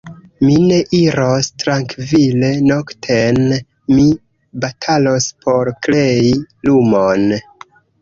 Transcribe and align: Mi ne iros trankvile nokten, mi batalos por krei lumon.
Mi 0.45 0.53
ne 0.69 0.77
iros 0.99 1.49
trankvile 1.63 2.49
nokten, 2.71 3.39
mi 3.95 4.09
batalos 4.67 5.31
por 5.47 5.75
krei 5.89 6.37
lumon. 6.43 7.35